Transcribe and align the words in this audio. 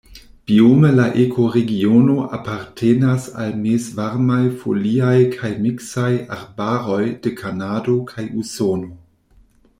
Biome 0.51 0.89
la 0.99 1.03
ekoregiono 1.23 2.15
apartenas 2.37 3.27
al 3.43 3.53
mezvarmaj 3.67 4.41
foliaj 4.63 5.15
kaj 5.37 5.53
miksaj 5.67 6.09
arbaroj 6.39 7.01
de 7.27 7.37
Kanado 7.45 8.01
kaj 8.15 8.27
Usono. 8.43 8.93